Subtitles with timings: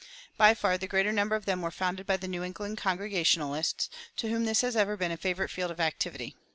[0.35, 4.29] By far the greater number of them were founded by the New England Congregationalists, to
[4.29, 6.35] whom this has ever been a favorite field of activity.